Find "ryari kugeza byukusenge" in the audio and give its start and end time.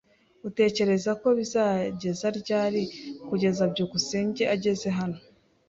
2.39-4.43